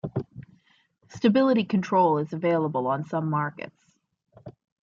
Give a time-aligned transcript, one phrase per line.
[1.09, 3.77] Stability control is available on some markets.